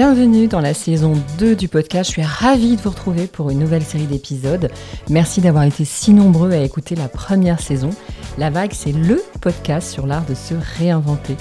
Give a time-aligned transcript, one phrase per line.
[0.00, 2.08] bienvenue dans la saison 2 du podcast.
[2.08, 4.70] Je suis ravie de vous retrouver pour une nouvelle série d'épisodes.
[5.10, 7.90] Merci d'avoir été si nombreux à écouter la première saison.
[8.38, 11.36] La Vague, c'est le podcast sur l'art de se réinventer.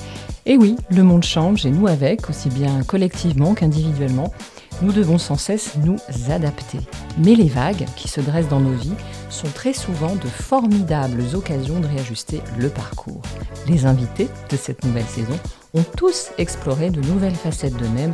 [0.46, 4.34] Et oui, le monde change et nous avec, aussi bien collectivement qu'individuellement.
[4.82, 5.98] Nous devons sans cesse nous
[6.30, 6.80] adapter.
[7.18, 8.96] Mais les vagues qui se dressent dans nos vies
[9.30, 13.22] sont très souvent de formidables occasions de réajuster le parcours.
[13.68, 15.38] Les invités de cette nouvelle saison
[15.74, 18.14] ont tous exploré de nouvelles facettes d'eux-mêmes,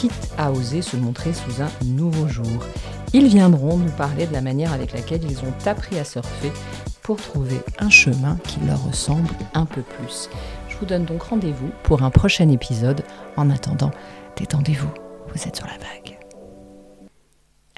[0.00, 2.64] quitte à oser se montrer sous un nouveau jour.
[3.12, 6.50] Ils viendront nous parler de la manière avec laquelle ils ont appris à surfer
[7.02, 10.30] pour trouver un chemin qui leur ressemble un peu plus.
[10.70, 13.02] Je vous donne donc rendez-vous pour un prochain épisode.
[13.36, 13.90] En attendant,
[14.38, 14.88] détendez-vous
[15.34, 16.19] vous êtes sur la vague.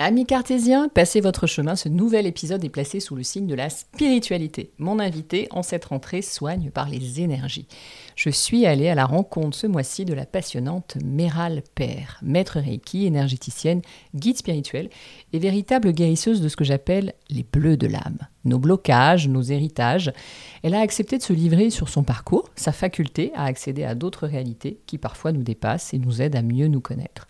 [0.04, 3.70] Amis cartésiens, passez votre chemin, ce nouvel épisode est placé sous le signe de la
[3.70, 4.72] spiritualité.
[4.78, 7.68] Mon invité en cette rentrée soigne par les énergies.
[8.16, 13.06] Je suis allée à la rencontre ce mois-ci de la passionnante Méral Père, maître Reiki,
[13.06, 13.80] énergéticienne,
[14.16, 14.90] guide spirituel
[15.32, 20.12] et véritable guérisseuse de ce que j'appelle les bleus de l'âme, nos blocages, nos héritages.
[20.64, 24.26] Elle a accepté de se livrer sur son parcours, sa faculté à accéder à d'autres
[24.26, 27.28] réalités qui parfois nous dépassent et nous aident à mieux nous connaître.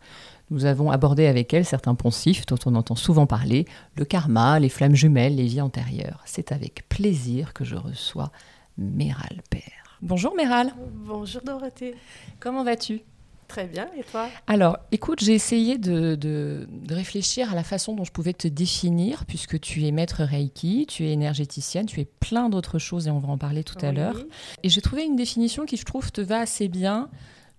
[0.53, 3.64] Nous avons abordé avec elle certains poncifs dont on entend souvent parler,
[3.97, 6.20] le karma, les flammes jumelles, les vies antérieures.
[6.27, 8.31] C'est avec plaisir que je reçois
[8.77, 9.98] Méral Père.
[10.03, 10.75] Bonjour Méral.
[11.06, 11.94] Bonjour Dorothée.
[12.39, 13.00] Comment vas-tu?
[13.48, 14.28] Très bien, et toi?
[14.47, 19.25] Alors, écoute, j'ai essayé de, de, réfléchir à la façon dont je pouvais te définir,
[19.25, 23.20] puisque tu es maître Reiki, tu es énergéticienne, tu es plein d'autres choses, et on
[23.20, 24.22] va en parler tout à l'heure.
[24.62, 27.09] Et j'ai trouvé une définition qui, je trouve, te va assez bien.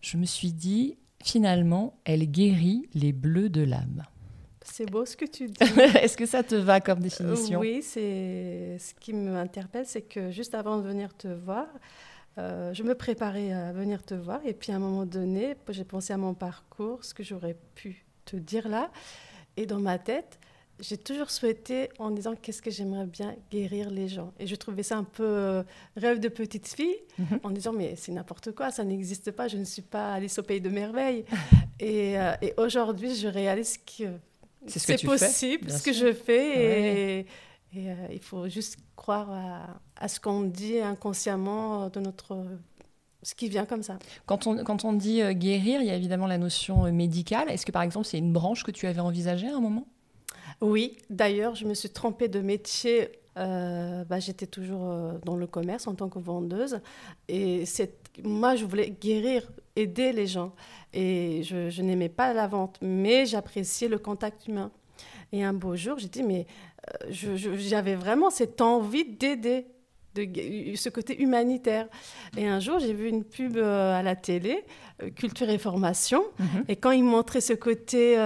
[0.02, 4.04] Je me suis dit, finalement, elle guérit les bleus de l'âme.
[4.62, 5.80] C'est beau ce que tu dis.
[6.02, 10.56] Est-ce que ça te va comme définition Oui, c'est ce qui m'interpelle, c'est que juste
[10.56, 11.68] avant de venir te voir,
[12.38, 15.84] euh, je me préparais à venir te voir et puis à un moment donné, j'ai
[15.84, 18.90] pensé à mon parcours, ce que j'aurais pu te dire là,
[19.58, 20.40] et dans ma tête,
[20.84, 24.34] j'ai toujours souhaité en disant qu'est-ce que j'aimerais bien guérir les gens.
[24.38, 25.64] Et je trouvais ça un peu euh,
[25.96, 27.40] rêve de petite fille, mhm.
[27.44, 30.44] en disant mais c'est n'importe quoi, ça n'existe pas, je ne suis pas Alice au
[30.44, 31.24] pays de merveilles.
[31.80, 34.04] et, euh, et aujourd'hui, je réalise que
[34.68, 37.20] c'est possible, ce que je fais.
[37.20, 37.20] Et,
[37.76, 42.46] et euh, il faut juste croire à, à ce qu'on dit inconsciemment de notre
[43.22, 44.00] ce qui vient comme ça.
[44.26, 47.50] Quand on, quand on dit guérir, il y a évidemment la notion médicale.
[47.50, 49.88] Est-ce que par exemple c'est une branche que tu avais envisagée à un moment?
[50.64, 53.10] Oui, d'ailleurs, je me suis trompée de métier.
[53.38, 56.80] Euh, bah, J'étais toujours euh, dans le commerce en tant que vendeuse.
[57.28, 57.66] Et
[58.24, 60.54] moi, je voulais guérir, aider les gens.
[60.94, 64.72] Et je, n'aimais pas la vente, mais j'appréciais le contact humain.
[65.34, 66.48] Et un beau jour, j'ai dit, mais
[67.04, 69.68] euh, j'avais vraiment cette envie d'aider
[70.16, 71.90] de ce côté humanitaire.
[72.38, 74.64] Et un jour, j'ai vu une pub à la télé,
[75.16, 76.66] Culture et Formation, mhm.
[76.68, 78.18] et quand ils montraient ce côté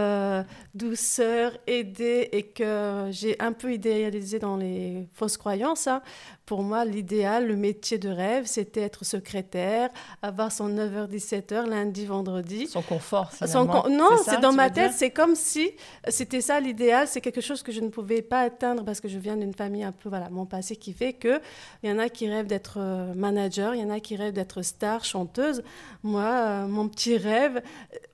[0.77, 5.87] douceur, aider et que j'ai un peu idéalisé dans les fausses croyances.
[5.87, 6.01] Hein.
[6.45, 9.89] Pour moi, l'idéal, le métier de rêve, c'était être secrétaire,
[10.21, 12.67] avoir son 9h-17h lundi, vendredi.
[12.67, 15.71] Son confort, son Non, c'est dans ma tête, c'est comme si
[16.07, 17.07] c'était ça l'idéal.
[17.07, 19.83] C'est quelque chose que je ne pouvais pas atteindre parce que je viens d'une famille
[19.83, 21.41] un peu, voilà, mon passé qui fait que
[21.83, 24.33] il y en a qui rêvent d'être euh, manager, il y en a qui rêvent
[24.33, 25.63] d'être star, chanteuse.
[26.03, 26.23] Moi,
[26.63, 27.61] euh, mon petit rêve,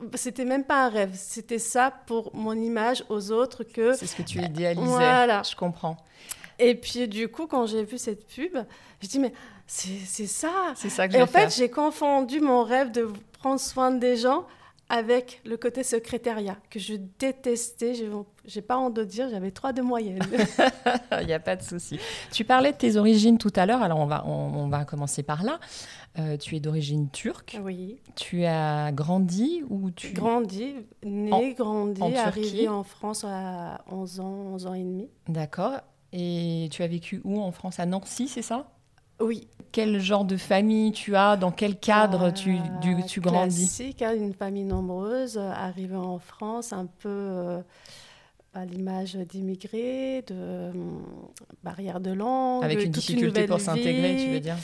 [0.02, 3.94] euh, c'était même pas un rêve, c'était ça pour mon image aux autres que...
[3.94, 4.86] C'est ce que tu idéalisais.
[4.86, 5.44] Voilà.
[5.44, 5.98] Je comprends.
[6.60, 8.58] Et puis du coup, quand j'ai vu cette pub,
[9.02, 9.34] je dis mais
[9.66, 10.74] c'est ça.
[10.76, 14.46] C'est ça que Et en fait, j'ai confondu mon rêve de prendre soin des gens
[14.90, 17.94] avec le côté secrétariat que je détestais.
[17.96, 20.20] Je n'ai pas honte de dire, j'avais trois de moyenne.
[21.22, 22.00] Il n'y a pas de souci.
[22.32, 25.44] Tu parlais de tes origines tout à l'heure, alors on va, on, va commencer par
[25.44, 25.60] là.
[26.20, 27.60] Euh, tu es d'origine turque.
[27.64, 27.98] Oui.
[28.16, 30.14] Tu as grandi ou tu...
[30.14, 35.10] Grandi, né, grandi, arrivé en France à 11 ans, 11 ans et demi.
[35.28, 35.80] D'accord.
[36.12, 37.80] Et tu as vécu où en France?
[37.80, 38.73] À Nancy, c'est ça?
[39.20, 39.48] Oui.
[39.72, 44.14] Quel genre de famille tu as Dans quel cadre tu, du, tu grandis Classique, hein,
[44.16, 47.62] une famille nombreuse, arrivée en France, un peu euh,
[48.54, 50.72] à l'image d'immigrés, de euh,
[51.64, 52.64] barrières de langue.
[52.64, 54.58] Avec une difficulté pour s'intégrer, tu veux dire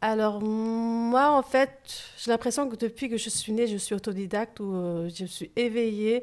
[0.00, 1.70] alors, moi, en fait,
[2.18, 5.50] j'ai l'impression que depuis que je suis née, je suis autodidacte ou euh, je suis
[5.56, 6.22] éveillée.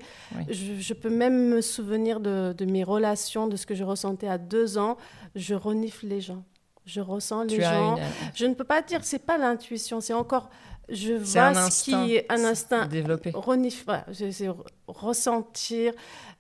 [0.52, 4.38] Je, peux même me souvenir de, de, mes relations, de ce que je ressentais à
[4.38, 4.98] deux ans.
[5.34, 6.44] Je renifle les gens.
[6.92, 7.96] Je ressens les gens.
[8.36, 10.50] Je ne peux pas dire, c'est pas l'intuition, c'est encore
[10.90, 13.32] je vois ce qui est un instinct développé.
[13.32, 15.94] renif- voilà, je- c'est re- ressentir.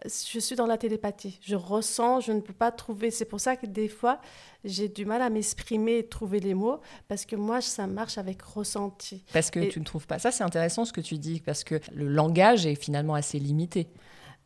[0.05, 1.39] Je suis dans la télépathie.
[1.41, 3.11] Je ressens, je ne peux pas trouver.
[3.11, 4.19] C'est pour ça que des fois,
[4.65, 8.41] j'ai du mal à m'exprimer et trouver les mots, parce que moi, ça marche avec
[8.41, 9.23] ressenti.
[9.31, 10.19] Parce que Et- tu ne trouves pas.
[10.19, 13.87] Ça, c'est intéressant ce que tu dis, parce que le langage est finalement assez limité.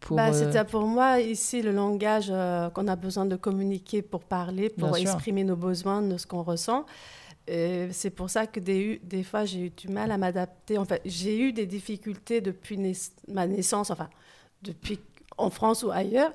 [0.06, 4.02] Pour, Bah, euh, C'est-à-dire pour moi, ici, le langage euh, qu'on a besoin de communiquer
[4.02, 6.86] pour parler, pour exprimer nos besoins, de ce qu'on ressent.
[7.48, 10.78] C'est pour ça que des, des fois, j'ai eu du mal à m'adapter.
[10.78, 14.10] En fait, j'ai eu des difficultés depuis naiss- ma naissance, enfin,
[14.64, 15.00] depuis
[15.38, 16.32] en France ou ailleurs,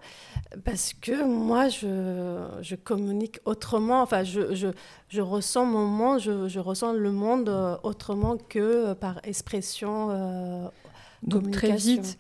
[0.65, 4.03] parce que moi, je, je communique autrement.
[4.03, 4.69] Enfin, je, je,
[5.09, 10.09] je ressens mon monde, je, ressens le monde euh, autrement que par expression.
[10.11, 10.69] euh,
[11.23, 12.19] Donc très vite,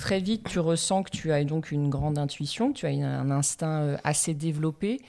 [0.00, 3.82] très vite, tu ressens que tu as donc une grande intuition, tu as un instinct
[3.82, 5.00] euh, assez développé.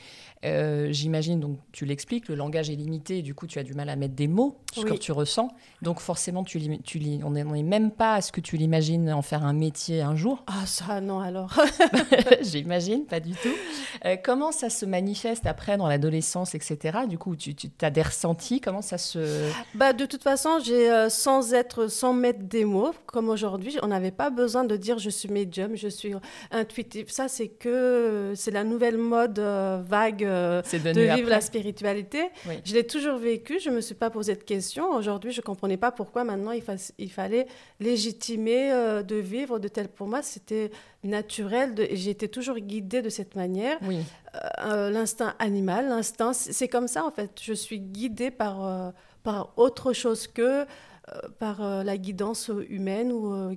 [0.43, 3.73] Euh, J'imagine, donc tu l'expliques, le langage est limité, et du coup tu as du
[3.73, 5.49] mal à mettre des mots sur ce que tu ressens.
[5.81, 6.59] Donc forcément, tu,
[7.23, 10.01] on n'est on est même pas à ce que tu l'imagines en faire un métier
[10.01, 10.43] un jour.
[10.47, 11.53] Ah, ça, non, alors.
[12.41, 13.49] J'imagine, pas du tout.
[14.05, 16.99] Euh, comment ça se manifeste après dans l'adolescence, etc.
[17.07, 19.49] Du coup, tu, tu as des ressentis, comment ça se...
[19.75, 23.87] Bah, de toute façon, j'ai euh, sans être, sans mettre des mots, comme aujourd'hui, on
[23.87, 26.13] n'avait pas besoin de dire je suis médium, je suis
[26.51, 27.09] intuitif.
[27.09, 31.21] Ça, c'est que c'est la nouvelle mode vague euh, de vivre après.
[31.29, 32.29] la spiritualité.
[32.47, 32.55] Oui.
[32.65, 34.89] Je l'ai toujours vécu, je me suis pas posé de questions.
[34.95, 37.45] Aujourd'hui, je comprenais pas pourquoi maintenant il, fa- il fallait
[37.79, 39.87] légitimer euh, de vivre de tel.
[39.89, 40.71] Pour moi, c'était
[41.03, 43.77] naturel de- et j'ai été toujours guidée de cette manière.
[43.83, 43.99] Oui,
[44.63, 47.31] Euh, l'instinct animal, l'instinct, c'est comme ça en fait.
[47.41, 48.93] Je suis guidée par,
[49.23, 50.65] par autre chose que
[51.37, 53.53] par la guidance humaine ou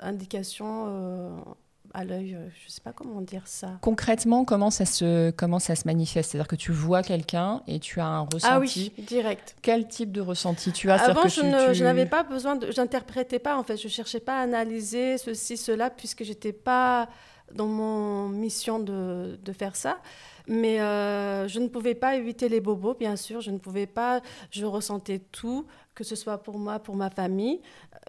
[0.00, 1.44] indication
[1.94, 2.34] à l'œil.
[2.34, 3.78] euh, je sais pas comment dire ça.
[3.80, 6.30] Concrètement, comment ça se, comment ça se manifeste?
[6.32, 8.46] C'est-à-dire que tu vois quelqu'un et tu as un ressenti.
[8.48, 9.56] Ah oui, direct.
[9.62, 11.02] Quel type de ressenti tu as?
[11.02, 12.70] Avant, que je tu- ne- tu- je n'avais pas besoin de.
[12.70, 13.76] J'interprétais pas, en fait.
[13.76, 17.08] Je cherchais pas à analyser ceci, cela, puisque j'étais pas
[17.54, 19.98] dans mon mission de, de faire ça.
[20.48, 23.40] Mais euh, je ne pouvais pas éviter les bobos, bien sûr.
[23.40, 24.20] Je ne pouvais pas.
[24.50, 27.60] Je ressentais tout, que ce soit pour moi, pour ma famille.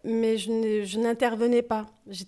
[0.06, 1.86] Mais je n'ai- je n'intervenais pas.
[2.10, 2.24] Je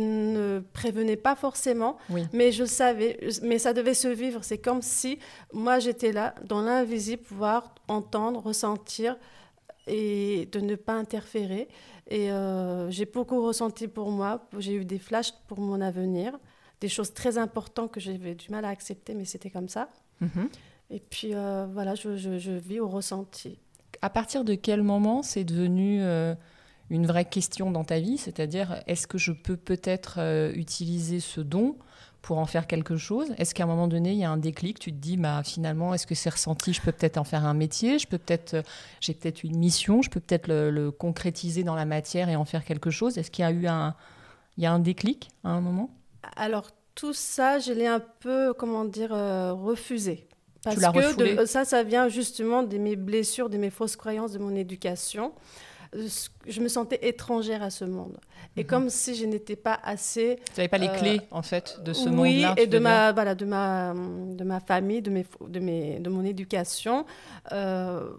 [0.00, 1.96] ne prévenais pas forcément.
[2.10, 2.22] Oui.
[2.32, 3.18] Mais je le savais.
[3.42, 4.42] Mais ça devait se vivre.
[4.44, 5.18] C'est comme si
[5.52, 9.16] moi, j'étais là, dans l'invisible, pouvoir entendre, ressentir
[9.86, 11.68] et de ne pas interférer.
[12.08, 14.46] Et euh, j'ai beaucoup ressenti pour moi.
[14.58, 16.38] J'ai eu des flashs pour mon avenir,
[16.80, 19.88] des choses très importantes que j'avais du mal à accepter, mais c'était comme ça.
[20.20, 20.48] Mhm.
[20.90, 23.58] Et puis euh, voilà, je, je- je vis au ressenti.
[24.02, 26.34] À partir de quel moment c'est devenu euh,
[26.88, 28.16] une vraie question dans ta vie?
[28.16, 31.76] C'est-à-dire, est-ce que je peux peut-être euh, utiliser ce don
[32.22, 33.34] pour en faire quelque chose?
[33.36, 35.92] Est-ce qu'à un moment donné, il y a un déclic Tu te dis, bah, finalement,
[35.92, 38.62] est-ce que c'est ressenti Je peux peut-être en faire un métier Je peux peut-être, euh,
[39.00, 42.64] j'ai peut-être une mission Je peux peut-être le, concrétiser dans la matière et en faire
[42.64, 43.18] quelque chose?
[43.18, 43.94] Est-ce qu'il y a eu un,
[44.56, 45.90] il y a un déclic à un moment?
[46.36, 50.26] Alors tout ça, je l'ai un peu, comment dire, refusé.
[50.62, 54.32] Parce l'as que de- ça, ça vient justement de mes blessures, de mes fausses croyances,
[54.32, 55.32] de mon éducation.
[55.96, 56.06] Euh,
[56.46, 58.16] Je me sentais étrangère à ce monde.
[58.56, 58.66] Et Mhm.
[58.66, 61.92] comme si je n'étais pas assez Tu n'avais pas les Euh, clés, en fait, de
[61.92, 65.26] ce oui, monde-là et tu de ma, voilà, de, ma, de ma famille, de, mes,
[65.48, 67.04] de, mes, de mon éducation.
[67.52, 68.10] Euh,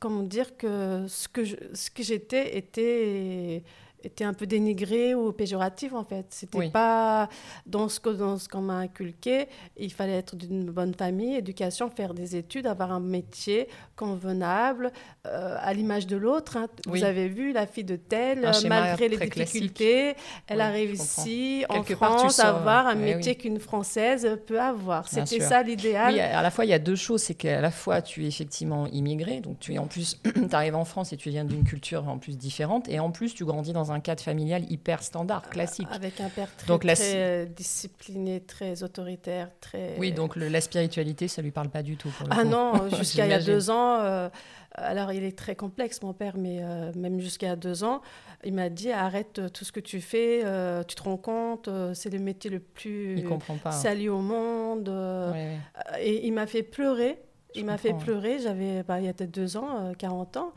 [0.00, 3.62] comment dire que ce que je- ce que j'étais était,
[4.04, 6.26] était un peu dénigré ou péjoratif, en fait.
[6.30, 6.70] C'était Oui.
[6.70, 7.28] pas
[7.66, 9.46] dans ce que- dans ce qu'on m'a inculqué.
[9.76, 14.92] Il fallait être d'une bonne famille, éducation, faire des études, avoir un métier convenable,
[15.26, 16.56] euh, à l'image de l'autre.
[16.56, 16.66] hein.
[16.86, 17.00] Oui.
[17.00, 19.36] Vous avez vu la fille de telle, malgré les classique.
[19.44, 20.14] difficultés,
[20.46, 25.08] elle Oui, a réussi en France à avoir un ouais, métier qu'une Française peut avoir.
[25.08, 26.14] C'était ça l'idéal.
[26.14, 27.22] Oui, à la fois, il y a deux choses.
[27.22, 30.76] C'est qu'à la fois, tu es effectivement immigré, donc tu es en plus, tu arrives
[30.76, 33.72] en France et tu viens d'une culture en plus différente, et en plus, tu grandis
[33.72, 35.88] dans un cadre familial hyper standard, classique.
[35.90, 39.96] Avec un père très, Donc la- très euh, discipliné, très autoritaire, très...
[39.98, 42.10] Oui, donc le- la spiritualité, ça lui parle pas du tout.
[42.10, 42.48] Pour le Ah coup.
[42.48, 44.28] non, jusqu'à il y a deux ans, euh,
[44.74, 48.00] alors il est très complexe mon père, mais euh, même jusqu'à deux ans,
[48.44, 51.68] il m'a dit arrête euh, tout ce que tu fais, euh, tu te rends compte,
[51.68, 53.24] euh, c'est le métier le plus
[53.64, 53.72] pas.
[53.72, 54.88] sali au monde.
[54.88, 55.58] euh, Ouais, ouais.
[55.94, 57.18] Euh, Et il m'a fait pleurer.
[57.54, 58.38] Je Il m'a fait pleurer.
[58.38, 60.52] J'avais, bah, il y a peut-être deux ans, euh, 40 ans.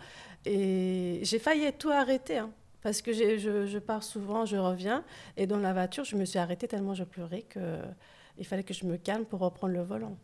[0.45, 2.37] Et j'ai failli tout arrêter.
[2.39, 5.03] hein, parce que je, je pars souvent, je reviens.
[5.37, 8.85] Et dans la voiture, je me suis arrêtée tellement je pleurais qu'il fallait que je
[8.85, 10.17] me calme pour reprendre le volant.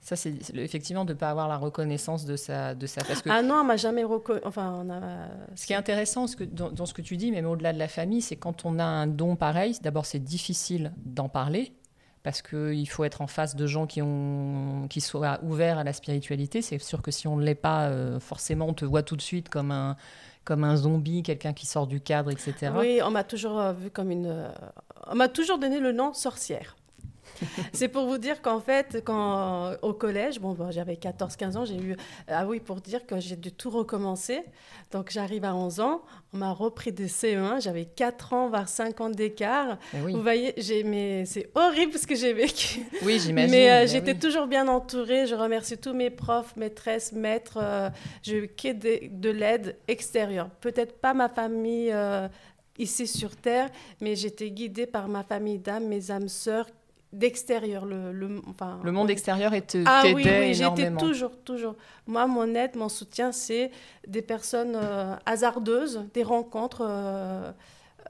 [0.00, 2.86] Ça, c'est effectivement de ne pas avoir la reconnaissance de sa, de.
[3.06, 4.40] Parce que Ah non, on m'a jamais reconnu.
[4.44, 5.28] Enfin, on a.
[5.54, 7.78] Ce qui est intéressant ce que, dans, dans ce que tu dis, même au-delà de
[7.78, 11.74] la famille, c'est quand on a un don pareil, d'abord c'est difficile d'en parler,
[12.22, 15.92] parce qu'il faut être en face de gens qui, ont, qui soient ouverts à la
[15.92, 16.62] spiritualité.
[16.62, 19.22] C'est sûr que si on ne l'est pas, euh, forcément, on te voit tout de
[19.22, 19.96] suite comme un,
[20.44, 22.72] comme un zombie, quelqu'un qui sort du cadre, etc.
[22.76, 24.26] Oui, on m'a toujours euh, vu comme une...
[24.26, 24.48] Euh,
[25.06, 26.76] on m'a toujours donné le nom sorcière.
[27.72, 31.96] c'est pour vous dire qu'en fait, quand au collège, bon, j'avais 14-15 ans, j'ai eu,
[32.28, 34.42] ah oui, pour dire que j'ai dû tout recommencer.
[34.90, 39.00] Donc j'arrive à 11 ans, on m'a repris des CE1, j'avais 4 ans, voire 5
[39.00, 39.78] ans d'écart.
[39.92, 40.54] Vous voyez,
[40.84, 42.80] mais c'est horrible ce que j'ai vécu.
[43.02, 43.50] Oui, j'imagine.
[43.50, 45.26] Mais euh, j'étais toujours bien entourée.
[45.26, 47.58] Je remercie tous mes profs, maîtresses, maîtres.
[47.60, 47.88] Euh,
[48.22, 50.50] j'ai eu que de, l'aide extérieure.
[50.60, 51.90] Peut-être pas ma famille.
[51.92, 52.28] Euh,
[52.78, 53.68] ici sur Terre,
[54.00, 56.66] mais j'étais guidée par ma famille d'âmes, mes âmes sœurs
[57.12, 57.84] d'extérieur.
[57.84, 61.74] Le, le, enfin, le monde extérieur était ah, oui, oui, j'étais toujours, toujours.
[62.06, 63.70] Moi, mon aide, mon soutien, c'est
[64.06, 67.52] des personnes euh, hasardeuses, des rencontres euh,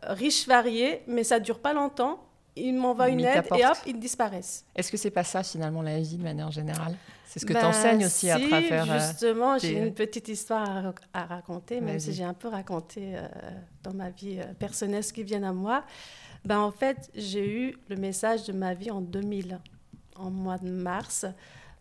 [0.02, 2.24] riches, variées, mais ça dure pas longtemps.
[2.56, 4.64] Ils m'envoient une aide et hop, ils disparaissent.
[4.74, 6.96] Est-ce que c'est pas ça finalement la vie de manière générale?
[7.24, 8.90] C'est ce que ben, tu enseignes aussi à travers.
[8.90, 13.14] Euh, justement, j'ai une petite histoire à, raconter, même si j'ai un peu raconté
[13.84, 15.84] dans ma vie personnelle ce qui vient à moi.
[16.44, 19.58] Ben, en fait, j'ai eu le message de ma vie en 2000,
[20.16, 21.26] en mois de mars,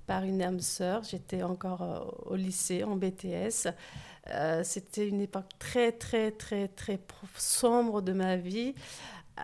[0.06, 1.04] par une âme sœur.
[1.04, 3.68] J'étais encore euh, au lycée, en BTS.
[4.32, 7.00] Euh, c'était une époque très, très, très, très
[7.36, 8.74] sombre de ma vie.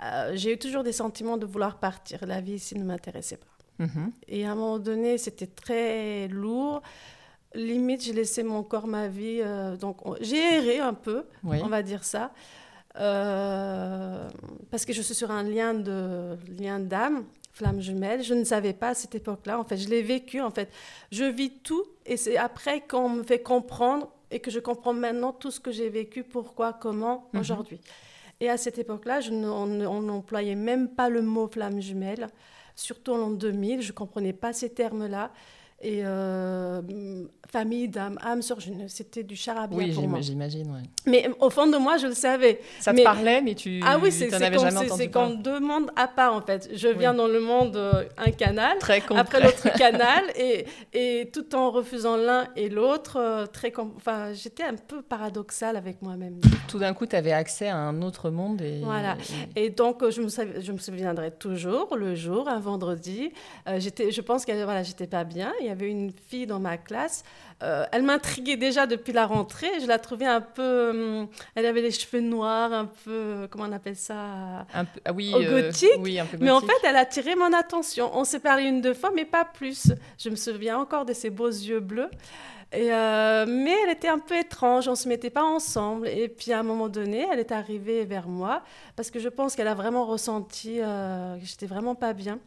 [0.03, 2.25] Euh, j'ai eu toujours des sentiments de vouloir partir.
[2.25, 3.85] La vie ici ne m'intéressait pas.
[3.85, 4.11] Mhm.
[4.27, 6.81] Et à un moment donné, c'était très lourd
[7.53, 9.41] limite, j'ai laissé mon corps, ma vie.
[9.79, 12.33] donc, j'ai erré un peu, on va dire ça.
[12.99, 14.29] Euh,
[14.71, 18.23] parce que je suis sur un lien de lien d'âme, flamme jumelle.
[18.23, 19.59] Je ne savais pas à cette époque-là.
[19.59, 20.41] En fait, je l'ai vécu.
[20.41, 20.71] En fait,
[21.11, 25.33] je vis tout, et c'est après qu'on me fait comprendre et que je comprends maintenant
[25.33, 27.39] tout ce que j'ai vécu, pourquoi, comment, mhm.
[27.41, 27.79] aujourd'hui.
[28.39, 32.27] Et à cette époque-là, on n'employait même pas le mot flamme jumelle,
[32.75, 33.81] surtout en l'an 2000.
[33.81, 35.31] Je ne comprenais pas ces termes-là.
[35.81, 36.81] Et euh,
[37.51, 40.21] famille d'âme, âme sœur, c'était du charabia oui, pour moi.
[40.21, 42.61] j'imagine, Mais au fond de moi, je le savais.
[42.79, 44.29] Ça te parlait, mais tu ah oui, c'est
[45.11, 46.69] comme deux mondes à part, en fait.
[46.73, 51.53] Je viens dans le monde, euh, un canal, très après l'autre canal, et, et tout
[51.55, 53.17] en refusant l'un et l'autre.
[53.19, 56.39] Euh, très enfin, J'étais un peu paradoxale avec moi-même.
[56.69, 58.61] Tout d'un coup, tu avais accès à un autre monde.
[58.61, 59.17] Et, voilà.
[59.57, 63.31] Et, donc, je me, je me souviendrai toujours, le jour, un vendredi,
[63.77, 66.77] j'étais, je pense que voilà, j'étais pas bien il y avait une fille dans ma
[66.77, 67.23] classe.
[67.63, 69.69] Euh, elle m'intriguait déjà depuis la rentrée.
[69.81, 70.89] Je la trouvais un peu.
[70.89, 73.47] Hum, elle avait les cheveux noirs, un peu.
[73.49, 75.89] Comment on appelle ça un peu, ah oui, euh, gothique.
[75.99, 76.43] oui, un peu gothique.
[76.43, 78.11] Mais en fait, elle a attiré mon attention.
[78.13, 79.91] On s'est parlé une, deux fois, mais pas plus.
[80.19, 82.09] Je me souviens encore de ses beaux yeux bleus.
[82.73, 86.09] Et euh, mais elle était un peu étrange, on ne se mettait pas ensemble.
[86.09, 88.63] Et puis à un moment donné, elle est arrivée vers moi
[88.97, 92.39] parce que je pense qu'elle a vraiment ressenti que j'étais vraiment pas bien.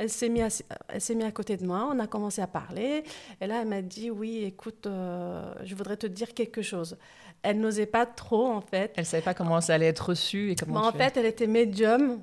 [0.00, 3.04] Elle s'est mise, à, mis à côté de moi, on a commencé à parler.
[3.38, 6.96] Et là, elle m'a dit, oui, écoute, euh, je voudrais te dire quelque chose.
[7.42, 8.92] Elle n'osait pas trop, en fait.
[8.96, 10.86] Elle ne savait pas comment ça allait être reçu et comment.
[10.86, 12.22] en fait, elle était médium.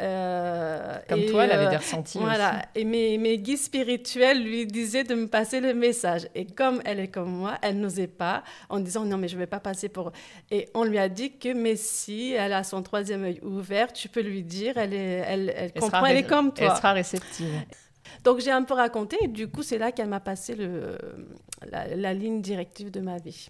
[0.00, 2.18] Euh, Comme toi, elle avait des euh, ressentis.
[2.18, 2.62] Voilà.
[2.74, 6.28] Et mes, mes, guides spirituels lui disaient de me passer le message.
[6.34, 9.40] Et comme elle est comme moi, elle n'osait pas en disant non, mais je ne
[9.40, 10.12] vais pas passer pour.
[10.50, 14.08] Et on lui a dit que, mais si elle a son troisième œil ouvert, tu
[14.08, 16.66] peux lui dire, elle, est, elle, elle, comprend, elle est comme toi.
[16.70, 17.52] Elle sera réceptive.
[18.24, 20.98] Donc j'ai un peu raconté, et du coup, c'est là qu'elle m'a passé le,
[21.70, 23.48] la ligne directive de ma vie.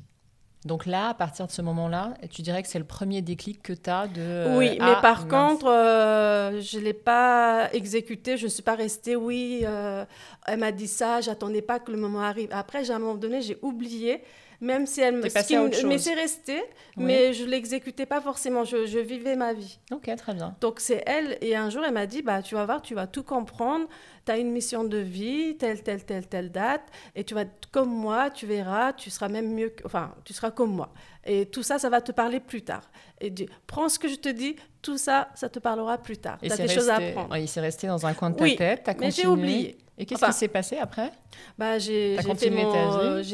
[0.64, 3.72] Donc là, à partir de ce moment-là, tu dirais que c'est le premier déclic que
[3.72, 4.20] tu as de...
[4.20, 8.74] Euh, oui, mais par contre, euh, je ne l'ai pas exécuté, je ne suis pas
[8.74, 10.04] restée, oui, euh,
[10.46, 12.48] elle m'a dit ça, j'attendais pas que le moment arrive.
[12.50, 14.22] Après, à un moment donné, j'ai oublié
[14.60, 15.86] même si elle me.
[15.86, 16.62] Mais c'est resté,
[16.96, 18.64] mais je l'exécutais pas forcément.
[18.64, 19.78] Je, je, vivais ma vie.
[19.92, 20.56] Ok, très bien.
[20.60, 21.38] Donc c'est elle.
[21.40, 23.86] Et un jour, elle m'a dit bah, Tu vas voir, tu vas tout comprendre.
[24.24, 26.82] Tu as une mission de vie, telle, telle, telle, telle date.
[27.14, 29.74] Et tu vas être comme moi, tu verras, tu seras même mieux.
[29.84, 30.92] Enfin, tu seras comme moi.
[31.24, 32.82] Et tout ça, ça va te parler plus tard.
[33.20, 33.32] Et
[33.66, 36.38] prends ce que je te dis, tout ça, ça te parlera plus tard.
[36.42, 37.36] Tu as des choses à apprendre.
[37.36, 38.88] il s'est resté dans un coin de ta oui, tête.
[38.88, 39.76] As mais j'ai oublié.
[39.98, 41.10] Et qu'est-ce qui s'est passé après?
[41.58, 42.16] bah, J'ai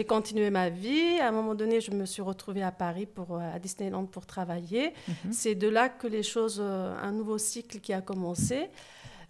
[0.04, 1.18] continué, ma vie.
[1.20, 4.26] À un moment donné, je me suis retrouvée à Paris, pour, euh, à Disneyland, pour
[4.26, 4.92] travailler.
[5.08, 5.32] Mhm.
[5.32, 8.68] C'est de là que les choses, euh, un nouveau cycle qui a commencé.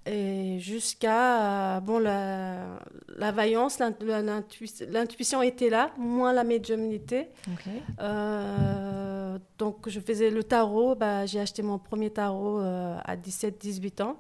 [0.05, 2.79] Et jusqu'à, euh, bon, la,
[3.17, 7.29] la vaillance, l'intuition était là, moins la médiumnité.
[9.59, 10.97] donc, je faisais le tarot.
[10.97, 14.17] Bah, J'ai acheté mon premier tarot à 17-18 ans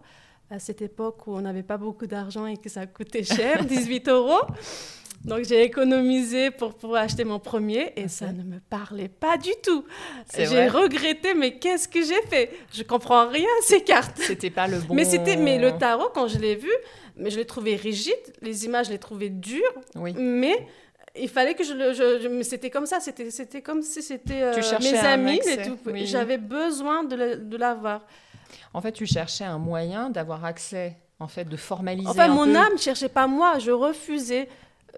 [0.52, 4.08] à cette époque où on n'avait pas beaucoup d'argent et que ça coûtait cher, 18
[4.08, 4.42] euros.
[5.24, 9.52] Donc j'ai économisé pour pouvoir acheter mon premier et ça ne me parlait pas du
[9.62, 9.84] tout.
[10.36, 12.50] J'ai regretté, mais qu'est-ce que j'ai fait?
[12.72, 14.18] Je comprends rien ces cartes.
[14.18, 14.94] C'était pas le bon.
[14.94, 16.72] Mais c'était, mais le tarot quand je l'ai vu,
[17.16, 18.14] mais je l'ai trouvé rigide.
[18.40, 19.62] Les images, je les trouvais dures.
[19.94, 20.12] Oui.
[20.14, 20.66] Mais
[21.14, 21.92] il fallait que je le.
[21.92, 25.78] Je, c'était comme ça, c'était, c'était comme si c'était euh, mes amis et tout.
[26.04, 28.02] J'avais besoin de, l'avoir.
[28.74, 32.08] En fait, tu cherchais un moyen d'avoir accès, en fait, de formaliser.
[32.08, 34.48] Enfin, mon âme ne cherchait pas moi, je refusais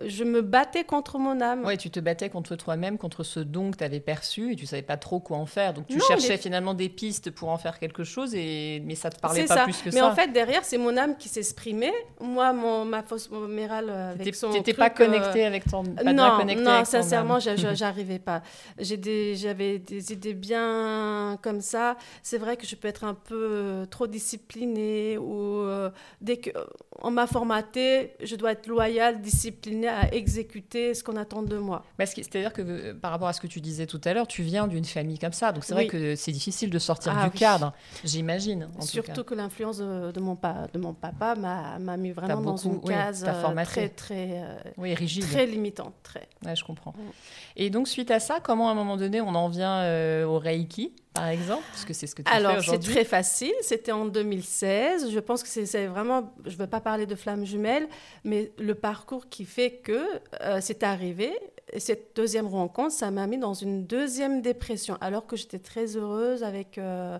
[0.02, 1.62] je me battais contre mon âme.
[1.64, 4.66] Oui, tu te battais contre toi-même, contre ce don que tu avais perçu et tu
[4.66, 5.72] savais pas trop quoi en faire.
[5.72, 8.82] Donc tu cherchais finalement des pistes pour en faire quelque chose, et...
[8.84, 9.96] mais ça te parlait pas plus que ça.
[9.96, 11.94] Mais en fait, derrière, c'est mon âme qui s'exprimait.
[12.20, 14.50] Moi, mon, ma fausse mérale euh, avec son.
[14.50, 15.84] Tu n'étais pas connecté avec ton.
[15.84, 17.38] Pas non, connecté non, sincèrement,
[17.74, 18.42] j'arrivais pas.
[18.78, 21.96] J'avais des idées bien comme ça.
[22.22, 27.10] C'est vrai que je peux être un peu euh, trop disciplinée ou euh, dès qu'on
[27.10, 31.84] m'a formaté, je dois être loyale, disciplinée à exécuter ce qu'on attend de moi.
[31.98, 34.66] C'est-à-dire que euh, par rapport à ce que tu disais tout à l'heure, tu viens
[34.66, 37.72] d'une famille comme ça, donc c'est vrai que c'est difficile de sortir ah du cadre,
[38.04, 38.68] j'imagine.
[38.80, 40.38] Surtout que l'influence de, mon
[40.72, 45.24] de mon papa m'a mis vraiment dans une case euh, très très euh, rigide.
[45.24, 46.28] très limitante, très.
[46.44, 46.92] Ouais, je comprends.
[46.92, 47.10] Mm.
[47.56, 50.92] Et donc suite à ça, comment à un moment donné on en vient au Reiki?
[51.14, 53.52] Par exemple Parce que c'est ce que tu Alors, c'est très facile.
[53.62, 55.10] C'était en 2016.
[55.10, 57.88] Je pense que c'est vraiment, je ne veux pas parler de flammes jumelles,
[58.24, 60.04] mais le parcours qui fait que
[60.42, 61.32] euh, c'est arrivé.
[61.78, 66.42] cette deuxième rencontre, ça m'a mis dans une deuxième dépression, alors que j'étais très heureuse
[66.42, 67.18] avec euh,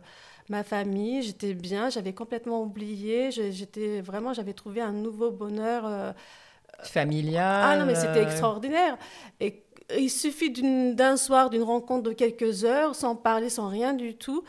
[0.49, 5.85] ma famille, j'étais bien, j'avais complètement oublié, j'étais vraiment, j'avais trouvé un nouveau bonheur.
[5.87, 6.13] Euh,
[6.83, 7.63] familial.
[7.65, 8.99] Ah non, mais c'était extraordinaire.
[9.41, 9.63] Et
[9.97, 14.45] il suffit d'un soir, d'une rencontre de quelques heures, sans parler, sans rien du tout.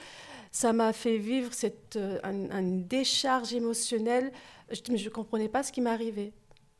[0.51, 4.31] Ça m'a fait vivre cette, euh, une décharge émotionnelle.
[4.71, 6.31] Je ne comprenais pas ce qui m'arrivait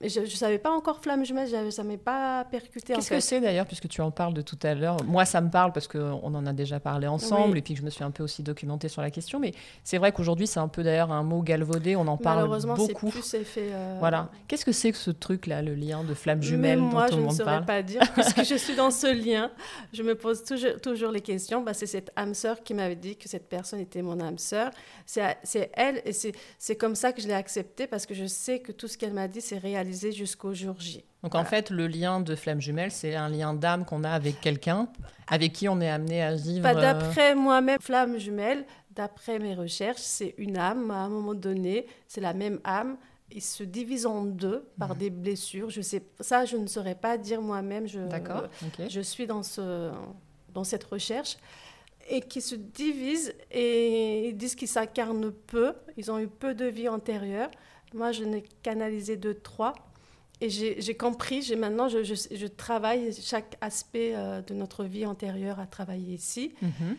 [0.02, 2.94] je ne savais pas encore flamme jumelle, ça ne m'est pas percuté.
[2.94, 4.98] Qu'est-ce que c'est d'ailleurs, puisque tu en parles de tout à l'heure?
[5.06, 7.86] Moi, ça me parle parce qu'on en a déjà parlé ensemble et puis que je
[7.86, 9.40] me suis un peu aussi documentée sur la question.
[9.40, 9.54] Mais
[9.86, 13.10] c'est vrai qu'aujourd'hui, c'est un peu d'ailleurs un mot galvaudé, on en parle Malheureusement, beaucoup.
[13.10, 13.96] Plus effet, euh...
[14.00, 14.30] Voilà.
[14.50, 17.22] Qu'est-ce que c'est que ce truc-là, le lien de flamme jumelle dont moi, tout parle
[17.22, 19.50] Moi, je ne saurais pas dire, puisque je suis dans ce lien.
[19.94, 21.62] Je me pose toujours, toujours les questions.
[21.62, 24.72] Bah, c'est cette âme sœur qui m'avait dit que cette personne était mon âme sœur.
[25.06, 28.74] C'est elle et c'est comme ça que je l'ai acceptée parce que je sais que
[28.74, 30.76] tout ce qu'elle m'a dit, c'est réalisé jusqu'au jour
[31.24, 34.42] donc en fait, le lien de flamme jumelle, c'est un lien d'âme qu'on a avec
[34.42, 34.88] quelqu'un,
[35.28, 36.62] avec qui on est amené à vivre.
[36.62, 41.88] Pas d'après moi-même, flamme jumelle, d'après mes recherches, c'est une âme à un moment donné,
[42.08, 42.98] c'est la même âme.
[43.32, 44.98] Il se divise en deux par mhm.
[44.98, 45.72] des blessures.
[45.72, 47.88] Je sais ça, je ne saurais pas dire moi-même.
[47.88, 48.02] Je,
[48.88, 49.92] je suis dans ce
[50.54, 51.38] dans cette recherche
[52.08, 55.74] et qui se divisent et ils disent qu'ils s'incarnent peu.
[55.98, 57.50] Ils ont eu peu de vie antérieure.
[57.96, 59.74] Moi, je n'ai canalisé deux, trois.
[60.42, 65.66] Et j'ai compris, maintenant, je, je, travaille chaque aspect euh, de notre vie antérieure à
[65.66, 66.54] travailler ici.
[66.62, 66.98] Mhm.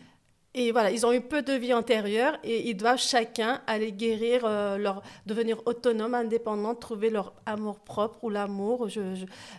[0.55, 4.41] Et voilà, ils ont eu peu de vie antérieure et ils doivent chacun aller guérir,
[4.43, 8.89] euh, leur, devenir autonome, indépendant, trouver leur amour propre ou l'amour.
[8.89, 9.01] Je,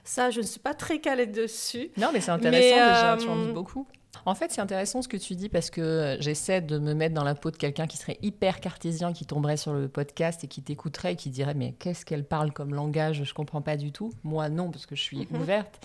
[0.02, 1.90] ça, je ne suis pas très calée dessus.
[1.96, 3.86] Non, mais c'est intéressant déjà, tu en dis euh, beaucoup.
[4.26, 7.24] En fait, c'est intéressant ce que tu dis parce que j'essaie de me mettre dans
[7.24, 10.62] la peau de quelqu'un qui serait hyper cartésien, qui tomberait sur le podcast et qui
[10.62, 13.24] t'écouterait et qui dirait mais qu'est-ce qu'elle parle comme langage?
[13.24, 14.12] Je comprends pas du tout.
[14.24, 15.40] Moi non parce que je suis mhm.
[15.40, 15.80] ouverte.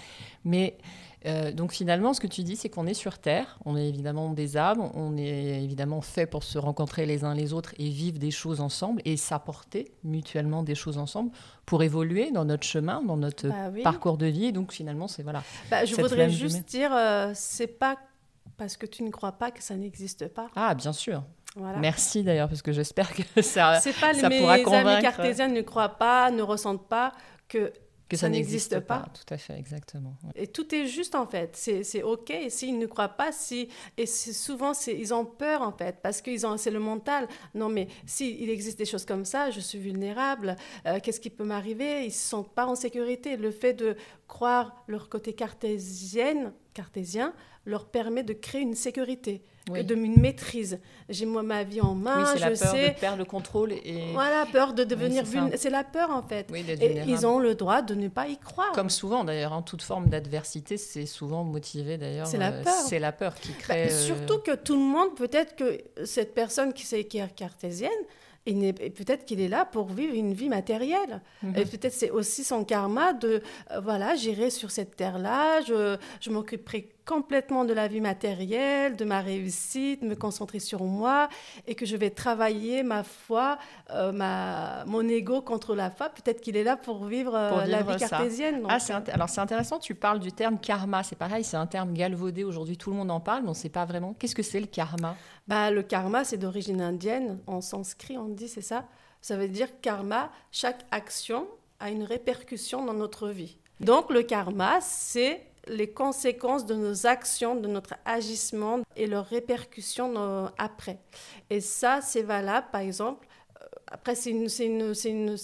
[0.45, 0.77] Mais
[1.25, 4.29] euh, donc finalement, ce que tu dis, c'est qu'on est sur Terre, on est évidemment
[4.31, 8.19] des âmes, on est évidemment fait pour se rencontrer les uns les autres et vivre
[8.19, 11.31] des choses ensemble et s'apporter mutuellement des choses ensemble
[11.65, 14.51] pour évoluer dans notre chemin, dans notre bah parcours de vie.
[14.51, 15.43] donc finalement, c'est voilà.
[15.71, 17.97] Bah, je voudrais juste dire, euh, c'est pas
[18.63, 20.47] parce que tu ne crois pas que ça n'existe pas.
[20.55, 21.21] Ah, bien sûr.
[21.79, 25.61] Merci d'ailleurs, parce que j'espère que ça, C'est pas ça mes pourra amis cartésiens ne
[25.61, 27.11] croient pas, ne ressentent pas
[27.49, 27.73] que
[28.09, 29.05] que ça, n'existe pas.
[29.13, 30.15] Tout à fait, exactement.
[30.35, 31.55] Et tout est juste en fait.
[31.55, 32.29] C'est OK.
[32.29, 36.31] Et s'ils ne croient pas, si et souvent ils ont peur en fait parce que
[36.57, 37.27] c'est le mental.
[37.55, 40.55] Non mais s'il il existe des choses comme ça, je suis vulnérable.
[40.85, 42.05] Euh, qu'est-ce qui peut m'arriver?
[42.05, 43.35] Ils se sentent pas en sécurité.
[43.35, 43.95] Le fait de
[44.27, 47.33] croire leur côté cartésien, cartésien
[47.65, 50.79] leur permet de créer une sécurité, de une maîtrise.
[51.07, 54.11] J'ai moi ma vie en main, oui, je la peur de perdre le contrôle et
[54.11, 55.57] voilà peur de devenir vulnérable.
[55.57, 56.47] C'est la peur en fait.
[56.53, 58.71] et ils ont le droit de ne pas y croire.
[58.73, 62.27] Comme souvent d'ailleurs, en hein, toute forme d'adversité, c'est souvent motivé d'ailleurs.
[62.27, 62.73] C'est la euh, peur.
[62.73, 63.85] c'est la peur qui crée.
[63.85, 67.91] Bah, surtout que tout le monde, peut-être que cette personne qui, qui est cartésienne,
[68.45, 71.21] et, peut-être qu'il est là pour vivre une vie matérielle.
[71.41, 71.53] Mhm.
[71.57, 76.29] Et peut-être c'est aussi son karma de, euh, voilà, j'irai sur cette terre-là, je, je
[76.29, 81.29] m'occuperai complètement de la vie matérielle, de ma réussite, me concentrer sur moi
[81.67, 83.57] et que je vais travailler ma foi,
[83.91, 86.09] euh, ma, mon ego contre la foi.
[86.09, 88.63] Peut-être qu'il est là pour vivre, euh, la vie cartésienne.
[88.69, 88.77] Ah,
[89.11, 91.03] alors c'est intéressant, tu parles du terme karma.
[91.03, 93.57] C'est pareil, c'est un terme galvaudé aujourd'hui, tout le monde en parle, mais on ne
[93.57, 94.13] sait pas vraiment.
[94.17, 95.15] Qu'est-ce que c'est le karma?
[95.47, 97.39] Bah, Le karma, c'est d'origine indienne.
[97.47, 98.85] En sanskrit, on dit, c'est ça?
[99.21, 101.47] Ça veut dire karma, chaque action
[101.79, 103.57] a une répercussion dans notre vie.
[103.79, 110.51] Donc le karma, c'est les conséquences de nos actions, de notre agissement et leurs répercussions
[110.57, 110.99] après.
[111.49, 113.27] Et ça, c'est valable, par exemple,
[113.61, 115.35] euh, après, c'est une, une, une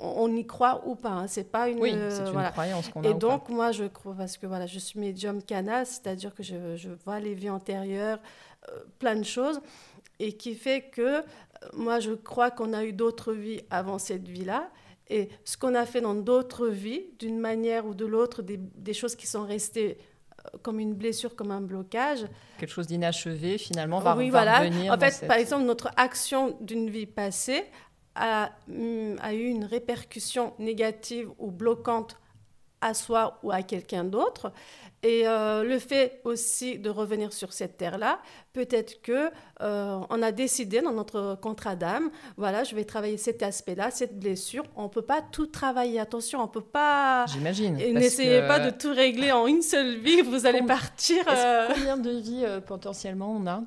[0.00, 1.10] on y croit ou pas.
[1.10, 1.80] Hein, c'est pas une.
[1.80, 3.08] Oui, c'est une croyance qu'on a.
[3.08, 6.76] Et donc, moi, je crois parce que voilà, je suis médium canal, c'est-à-dire que je,
[6.76, 8.18] je, vois les vies antérieures,
[8.70, 9.60] euh, plein de choses,
[10.18, 11.22] et qui fait que euh,
[11.74, 14.70] moi, je crois qu'on a eu d'autres vies avant cette vie-là,
[15.08, 19.16] et ce qu'on a fait dans d'autres vies, d'une manière ou de l'autre, des, choses
[19.16, 19.98] qui sont restées
[20.46, 22.24] euh, comme une blessure, comme un blocage.
[22.58, 24.62] Quelque chose d'inachevé, finalement, va, oui, voilà.
[24.90, 27.64] En fait, par exemple, notre action d'une vie passée
[28.14, 32.18] a, mm, a, eu une répercussion négative ou bloquante
[32.84, 34.52] à soi ou à quelqu'un d'autre.
[35.02, 38.20] Et euh, le fait aussi de revenir sur cette terre-là,
[38.52, 43.42] peut-être que euh, on a décidé dans notre contrat d'âme, voilà, je vais travailler cet
[43.42, 44.64] aspect-là, cette blessure.
[44.76, 46.00] On peut pas tout travailler.
[46.00, 47.26] Attention, on peut pas.
[47.26, 47.76] J'imagine.
[47.76, 50.22] N'essayez pas de tout régler en une seule vie.
[50.22, 51.22] Vous allez partir.
[51.28, 53.62] Euh, combien de vies potentiellement on a?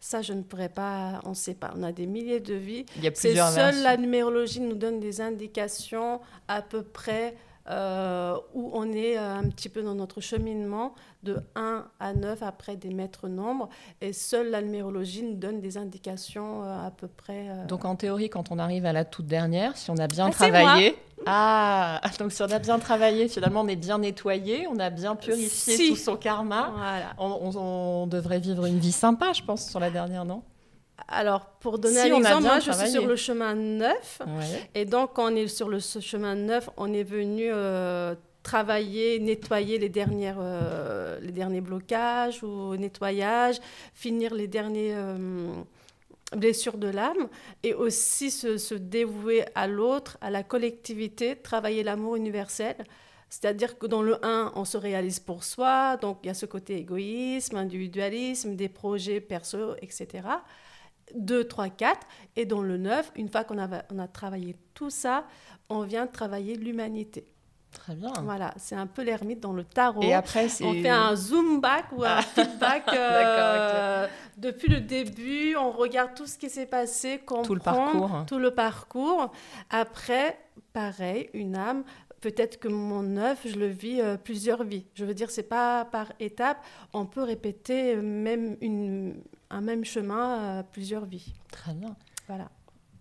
[0.00, 1.72] Ça, je ne pourrais pas, on ne sait pas.
[1.76, 2.86] On a des milliers de vies.
[2.96, 7.36] Il y a plusieurs C'est seule la numérologie nous donne des indications à peu près
[7.70, 12.42] euh, où on est euh, un petit peu dans notre cheminement de 1 à 9
[12.42, 13.68] après des maîtres nombres.
[14.00, 17.46] Et seule la numérologie nous donne des indications euh, à peu près.
[17.68, 20.30] Donc en théorie, quand on arrive à la toute dernière, si on a bien ah,
[20.30, 20.96] travaillé.
[21.26, 25.14] Ah, donc si on a bien travaillé, finalement on est bien nettoyé, on a bien
[25.14, 26.72] purifié tout son karma.
[27.18, 30.42] on devrait vivre une vie sympa, je pense, sur la dernière, non?
[31.08, 34.22] Alors, pour donner un exemple, moi, je suis sur le chemin 9.
[34.74, 39.78] Et donc, quand on est sur le chemin 9, on est venu euh, travailler, nettoyer
[39.78, 43.56] les, dernières, euh, les derniers blocages ou nettoyage,
[43.94, 45.52] finir les dernières euh,
[46.36, 47.28] blessures de l'âme
[47.62, 52.76] et aussi se, se dévouer à l'autre, à la collectivité, travailler l'amour universel.
[53.28, 56.46] C'est-à-dire que dans le 1, on se réalise pour soi, donc il y a ce
[56.46, 60.24] côté égoïsme, individualisme, des projets perso, etc.
[61.14, 62.06] 2, 3, 4.
[62.36, 65.24] Et dans le 9, une fois qu'on a, on a travaillé tout ça,
[65.68, 67.26] on vient travailler l'humanité.
[67.72, 68.12] Très bien.
[68.24, 70.02] Voilà, c'est un peu l'ermite dans le tarot.
[70.02, 75.54] Et après, on fait un zoom back ou un feedback euh, depuis le début.
[75.56, 78.24] On regarde tout ce qui s'est passé, tout le parcours.
[78.26, 79.30] Tout le parcours.
[79.70, 80.36] Après,
[80.72, 81.84] pareil, une âme.
[82.20, 84.84] Peut-être que mon neuf, je le vis euh, plusieurs vies.
[84.94, 86.58] Je veux dire, c'est pas par étape.
[86.92, 89.14] On peut répéter même une,
[89.50, 91.34] un même chemin, plusieurs vies.
[91.50, 91.96] Très bien.
[92.26, 92.48] Voilà.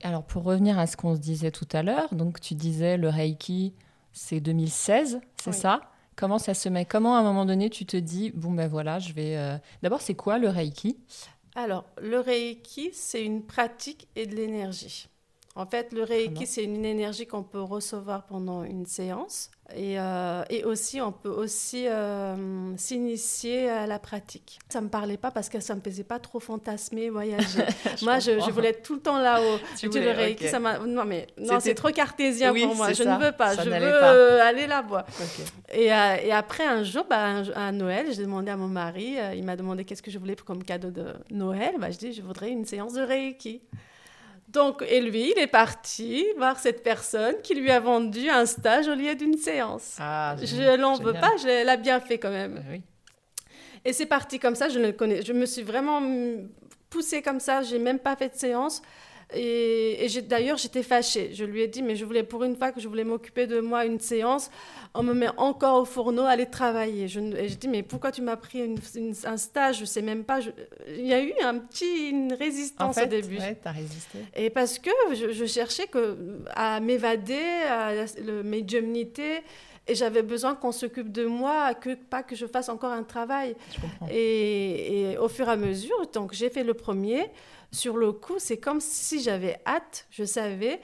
[0.03, 3.09] Alors pour revenir à ce qu'on se disait tout à l'heure, donc tu disais le
[3.09, 3.73] Reiki,
[4.13, 5.81] c'est 2016, c'est ça?
[6.15, 6.85] Comment ça se met?
[6.85, 9.38] Comment à un moment donné tu te dis bon ben voilà, je vais.
[9.38, 10.97] Euh, d'abord, c'est quoi le Reiki?
[11.55, 15.09] Alors le Reiki, c'est une pratique et de l'énergie.
[15.55, 19.51] En fait, le Reiki, c'est une énergie qu'on peut recevoir pendant une séance.
[19.75, 24.60] Et, euh, et, aussi, on peut aussi euh, s'initier à la pratique.
[24.69, 27.63] Ça ne me parlait pas parce que ça ne me faisait pas trop fantasmer, voyager.
[28.01, 29.60] Moi, je, voulais être tout le temps là-haut.
[29.77, 30.79] Tu voulais, le Reiki, ça m'a...
[30.79, 32.91] Non, mais non, c'est trop cartésien pour moi.
[32.93, 33.55] Je ne veux pas.
[33.55, 35.05] je veux euh, aller là-bas.
[35.71, 39.55] Et, et, après, un jour, bah, à Noël, j'ai demandé à mon mari, il m'a
[39.55, 41.75] demandé qu'est-ce que je voulais comme cadeau de Noël.
[41.79, 43.62] Bah, je dis, je voudrais une séance de Reiki.
[44.51, 48.88] Donc, et lui, il est parti voir cette personne qui lui a vendu un stage
[48.88, 49.97] au lieu d'une séance.
[49.99, 52.63] Ah, je l'en veux pas, je l'ai bien fait quand même.
[52.71, 52.81] oui.
[53.85, 55.21] Et c'est parti comme ça, je ne connais.
[55.21, 56.01] Je me suis vraiment
[56.89, 58.81] poussée comme ça, j'ai même pas fait de séance.
[59.35, 61.31] Et, d'ailleurs, j'étais fâchée.
[61.33, 63.59] Je lui ai dit, mais je voulais pour une fois que je voulais m'occuper de
[63.59, 64.49] moi une séance,
[64.95, 67.07] on me met encore au fourneau à aller travailler.
[67.07, 68.75] Je, et je dis, mais pourquoi tu m'as pris
[69.25, 69.79] un stage?
[69.79, 70.39] Je sais même pas.
[70.87, 73.37] il y a eu un petit, une résistance au début.
[73.37, 74.19] Ouais, as résisté.
[74.35, 76.17] Et parce que je, cherchais que,
[76.55, 77.35] à m'évader,
[77.69, 78.05] à la,
[78.43, 79.41] médiumnité
[79.89, 83.56] et j'avais besoin qu'on s'occupe de moi, que pas que je fasse encore un travail.
[84.12, 87.30] Et, et, au fur et à mesure, donc j'ai fait le premier
[87.71, 90.80] sur le coup, c'est comme si j'avais hâte, je savais,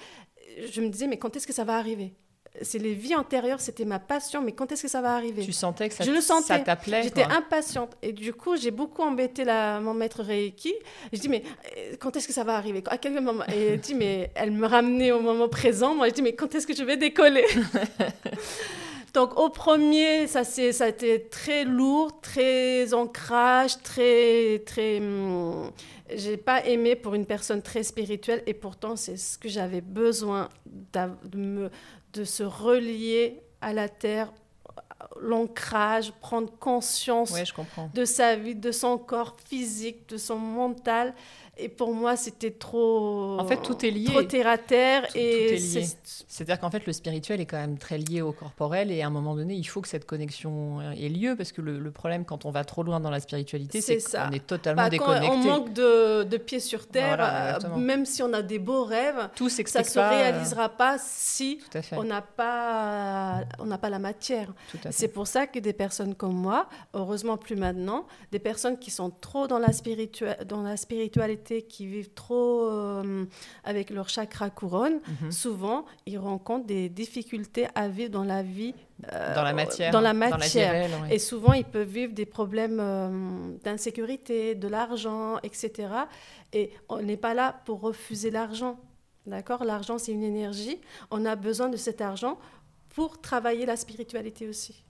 [0.72, 2.14] je me disais, mais quand est-ce que ça va arriver?
[2.62, 5.44] C'est les vies antérieures, c'était ma passion, mais quand est-ce que ça va arriver?
[5.44, 6.64] Tu sentais que ça, je le sentais.
[6.64, 7.98] t'appelait J'étais impatiente.
[8.02, 10.74] Et du coup, j'ai beaucoup embêté la, mon maître Reiki.
[11.12, 11.44] Je dis, mais
[11.78, 12.82] euh, quand est-ce que ça va arriver?
[12.88, 13.44] À quel moment?
[13.54, 15.96] Et elle dit, mais elle me ramenait au moment présent.
[15.96, 17.46] Moi, je dis, mais quand est-ce que je vais décoller?
[19.16, 24.62] Donc au premier, ça, ça a été très lourd, très ancrage, très...
[24.66, 25.72] très hum,
[26.14, 30.50] j'ai pas aimé pour une personne très spirituelle et pourtant c'est ce que j'avais besoin
[30.66, 31.72] de, me,
[32.14, 34.34] de se relier à la terre,
[35.20, 37.34] l'ancrage, prendre conscience
[37.94, 41.14] de sa vie, de son corps physique, de son mental.
[41.58, 43.40] Et pour moi, c'était trop.
[43.40, 44.06] En fait, tout est lié.
[44.06, 45.08] Trop terre à terre.
[45.16, 48.92] et C'est-à-dire qu'en fait, le spirituel est quand même très lié au corporel.
[48.92, 51.36] Et à un moment donné, il faut que cette connexion ait lieu.
[51.36, 54.46] Parce que le, problème, quand on va trop loin dans la spiritualité, c'est qu'on est
[54.46, 55.30] totalement bah, déconnecté.
[55.30, 59.30] on manque de, de pieds sur terre, euh, même si on a des beaux rêves,
[59.36, 61.60] tout ça ne se euh, réalisera pas si
[61.94, 64.54] on n'a pas, on pas la matière.
[64.92, 69.10] C'est pour ça que des personnes comme moi, heureusement plus maintenant, des personnes qui sont
[69.10, 69.70] trop dans la,
[70.46, 73.26] dans la spiritualité, qui vivent trop euh,
[73.64, 75.32] avec leur chakra couronne, mhm.
[75.32, 78.74] souvent, ils rencontrent des difficultés à vivre dans la vie.
[79.12, 79.92] Euh, dans la matière.
[79.92, 80.90] Dans la matière.
[81.12, 85.90] Et souvent, ils peuvent vivre des problèmes euh, d'insécurité, de l'argent, etc.
[86.54, 88.78] Et on n'est pas là pour refuser l'argent.
[89.26, 89.64] D'accord?
[89.64, 90.80] L'argent, c'est une énergie.
[91.12, 92.38] On a besoin de cet argent
[92.90, 94.85] pour travailler la spiritualité aussi.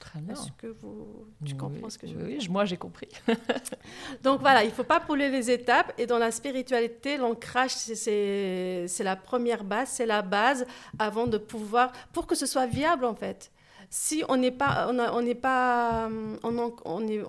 [0.00, 0.34] Très bien.
[0.34, 3.08] Est-ce que vous, tu comprends ce que je veux dire Oui, moi j'ai compris.
[4.22, 5.92] Donc voilà, il ne faut pas pouler les étapes.
[5.98, 10.66] Et dans la spiritualité, l'ancrage, c'est la première base, c'est la base
[10.98, 13.50] avant de pouvoir, pour que ce soit viable en fait.
[13.88, 16.08] Si on n'est pas, on n'est pas,
[16.42, 17.22] on, on est,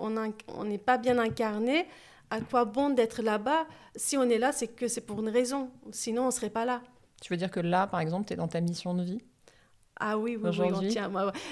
[0.48, 1.86] on n'est pas bien incarné,
[2.30, 5.70] à quoi bon d'être là-bas Si on est là, c'est que c'est pour une raison.
[5.92, 6.82] Sinon, on ne serait pas là.
[7.20, 9.22] Tu veux dire que là, par exemple, tu es dans ta mission de vie?
[10.00, 11.10] Ah oui, oui, tient.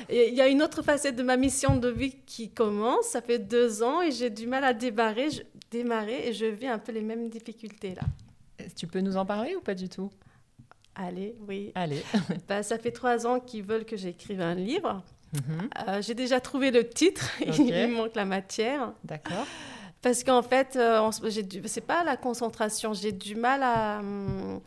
[0.09, 3.07] Il y a une autre facette de ma mission de vie qui commence.
[3.07, 6.69] Ça fait deux ans et j'ai du mal à démarrer, je, démarrer et je vis
[6.69, 8.03] un peu les mêmes difficultés là.
[8.77, 10.11] Tu peux nous en parler ou pas du tout?
[10.95, 11.73] Allez, oui.
[11.75, 12.03] Allez.
[12.49, 15.03] bah, ça fait trois ans qu'ils veulent que j'écrive un livre.
[15.33, 15.69] Mhm.
[15.89, 18.93] Euh, j'ai déjà trouvé le titre, il me manque la matière.
[19.05, 19.47] D'accord.
[20.03, 21.11] Parce qu'en fait, euh,
[21.65, 23.99] c'est pas la concentration, j'ai du mal à.
[23.99, 24.61] Hum,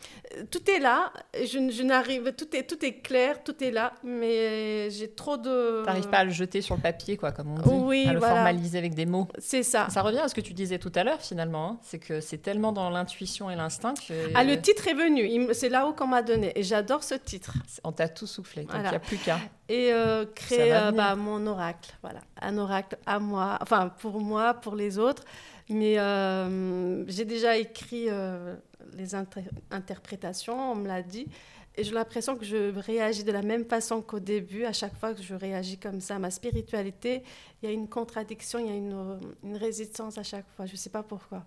[0.51, 4.89] tout est là, je, je n'arrive, tout est, tout est clair, tout est là, mais
[4.89, 5.83] j'ai trop de.
[5.85, 8.19] T'arrives pas à le jeter sur le papier, quoi, comme on dit, oui, à le
[8.19, 9.27] formaliser avec des mots.
[9.37, 9.87] C'est ça.
[9.89, 11.69] Ça revient à ce que tu disais tout à l'heure, finalement.
[11.71, 11.79] Hein.
[11.83, 14.31] C'est que c'est tellement dans l'intuition et l'instinct que.
[14.35, 17.53] Ah, le titre est venu, c'est là-haut qu'on m'a donné, et j'adore ce titre.
[17.83, 19.39] On t'a tout soufflé, donc il n'y a plus qu'à
[19.69, 21.91] et euh, créer euh, bah, mon oracle.
[22.01, 25.23] Voilà, un oracle à moi, enfin pour moi, pour les autres.
[25.69, 28.07] Mais euh, j'ai déjà écrit
[28.93, 29.15] les
[29.71, 31.27] interprétations, on me l'a dit.
[31.75, 34.65] Et j'ai l'impression que je réagis de la même façon qu'au début.
[34.65, 37.23] À chaque fois que je réagis comme ça, ma spiritualité,
[37.61, 40.65] il y a une contradiction, il y a une, une résistance à chaque fois.
[40.65, 41.45] Je ne sais pas pourquoi.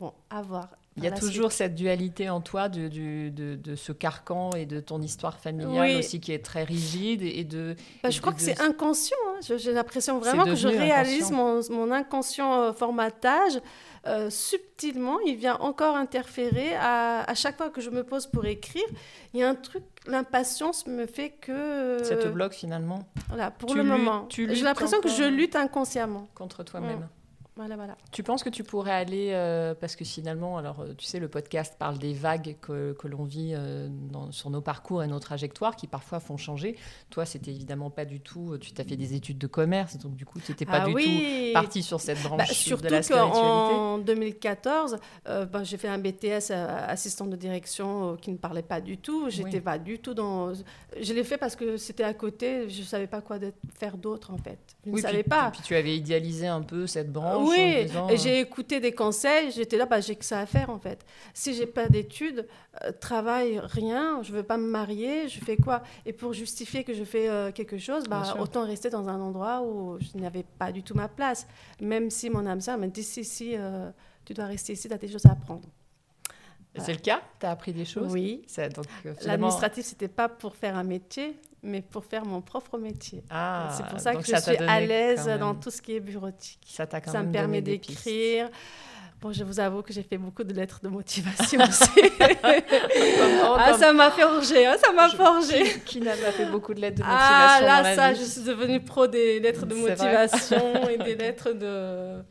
[0.00, 0.68] Bon, à voir.
[0.96, 4.78] Il y a toujours cette dualité en toi de, de, de, ce carcan et de
[4.78, 7.22] ton histoire familiale aussi qui est très rigide.
[7.22, 9.16] Et de, bah, je crois que c'est inconscient.
[9.30, 9.56] Hein.
[9.56, 13.60] J'ai l'impression vraiment que je réalise mon, mon, inconscient euh, formatage.
[14.06, 18.44] Euh, subtilement, il vient encore interférer à, à, chaque fois que je me pose pour
[18.44, 18.84] écrire.
[19.32, 21.98] Il y a un truc, l'impatience me fait que...
[22.02, 23.08] Ça te bloque finalement?
[23.28, 24.28] Voilà, pour le moment.
[24.30, 26.28] J'ai l'impression que je lutte inconsciemment.
[26.34, 27.00] Contre toi-même.
[27.00, 27.08] Mm.
[27.56, 27.96] Voilà, voilà.
[28.10, 31.28] Tu penses que tu pourrais aller, euh, parce que finalement, alors euh, tu sais, le
[31.28, 35.20] podcast parle des vagues que, que l'on vit euh, dans, sur nos parcours et nos
[35.20, 36.76] trajectoires qui parfois font changer.
[37.10, 40.26] Toi, c'était évidemment pas du tout, tu t'as fait des études de commerce, donc du
[40.26, 43.38] coup, tu n'étais pas ah du tout parti sur cette branche bah, de la spiritualité.
[43.38, 48.98] En 2014, bah, j'ai fait un BTS assistant de direction qui ne parlait pas du
[48.98, 49.30] tout.
[49.30, 50.54] J'étais pas du tout dans.
[51.00, 53.38] Je l'ai fait parce que c'était à côté, je savais pas quoi
[53.78, 54.58] faire d'autre en fait.
[54.84, 55.48] Je ne savais pas.
[55.48, 58.92] Et puis tu avais idéalisé un peu cette branche oui, et euh, j'ai écouté des
[58.92, 61.04] conseils, j'étais là, bah, j'ai que ça à faire en fait.
[61.32, 62.46] Si j'ai pas d'études,
[62.82, 65.82] euh, travail, rien, je veux pas me marier, je fais quoi?
[66.06, 69.62] Et pour justifier que je fais euh, quelque chose, bah, autant rester dans un endroit
[69.62, 71.46] où je n'avais pas du tout ma place.
[71.80, 73.54] Même si mon âme sœur m'a dit, si, si,
[74.24, 75.68] tu dois rester ici, tu as des choses à apprendre.
[76.76, 77.22] C'est le cas?
[77.38, 78.12] Tu as appris des choses?
[78.12, 78.44] Oui.
[79.24, 83.24] L'administratif, c'était pas pour faire un métier, mais pour faire mon propre métier.
[83.30, 86.60] Ah, c'est pour ça que je suis à l'aise dans tout ce qui est bureautique.
[86.66, 88.48] Ça, quand ça me permet d'écrire.
[89.20, 92.12] Bon, je vous avoue que j'ai fait beaucoup de lettres de motivation aussi.
[92.20, 95.80] ah, ça m'a forgé, hein, ça m'a forgé.
[95.86, 98.42] Qui, n'a pas fait beaucoup de lettres de ah, motivation Ah là, ça, je suis
[98.42, 102.22] devenue pro des lettres de motivation et des lettres de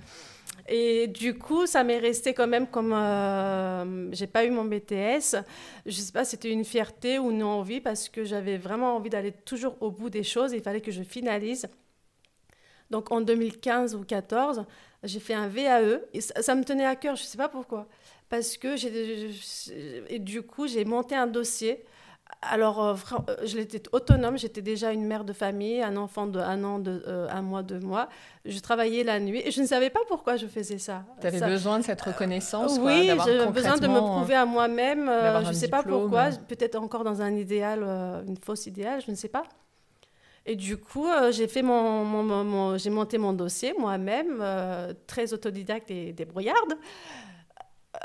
[0.67, 5.43] et du coup, ça m'est resté quand même comme euh, j'ai pas eu mon BTS.
[5.85, 9.33] Je sais pas, c'était une fierté ou une envie parce que j'avais vraiment envie d'aller
[9.33, 10.53] toujours au bout des choses.
[10.53, 11.67] Il fallait que je finalise.
[12.91, 14.65] Donc en 2015 ou 2014,
[15.03, 17.15] j'ai fait un VAE et ça, me tenait à cœur.
[17.15, 17.87] Je sais pas pourquoi,
[18.29, 19.31] parce que j'ai
[20.09, 21.83] et du coup j'ai monté un dossier
[22.41, 22.95] alors, euh,
[23.29, 26.79] euh, je l'étais autonome, j'étais déjà une mère de famille, un enfant de un an,
[26.79, 28.09] de, euh, un mois, deux mois.
[28.45, 31.03] Je travaillais la nuit et je ne savais pas pourquoi je faisais ça.
[31.21, 35.09] Tu avais besoin de cette reconnaissance Oui, j'avais besoin de me prouver à moi-même.
[35.43, 37.83] je ne sais pas pourquoi, peut-être encore dans un idéal,
[38.27, 39.43] une fausse idéal, je ne sais pas.
[40.45, 44.43] Et du coup, j'ai fait mon, mon, j'ai monté mon dossier moi-même,
[45.07, 46.75] très autodidacte et débrouillarde.